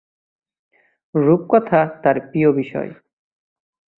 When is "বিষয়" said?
2.51-2.89